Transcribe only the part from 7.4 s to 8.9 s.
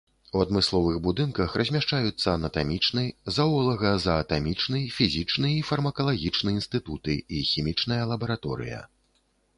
хімічная лабараторыя.